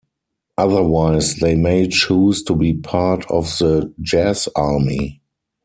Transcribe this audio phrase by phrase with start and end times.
[0.57, 5.21] Otherwise, they may choose to be part of the Jazz Army.